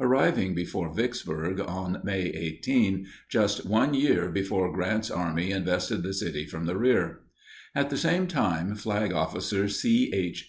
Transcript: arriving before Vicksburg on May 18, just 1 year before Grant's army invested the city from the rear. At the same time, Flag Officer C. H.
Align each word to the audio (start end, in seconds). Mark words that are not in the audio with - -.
arriving 0.00 0.52
before 0.52 0.92
Vicksburg 0.92 1.60
on 1.60 2.00
May 2.02 2.22
18, 2.22 3.06
just 3.28 3.64
1 3.66 3.94
year 3.94 4.28
before 4.32 4.72
Grant's 4.72 5.12
army 5.12 5.52
invested 5.52 6.02
the 6.02 6.12
city 6.12 6.44
from 6.44 6.66
the 6.66 6.76
rear. 6.76 7.20
At 7.72 7.90
the 7.90 7.96
same 7.96 8.26
time, 8.26 8.74
Flag 8.74 9.12
Officer 9.12 9.68
C. 9.68 10.12
H. 10.12 10.44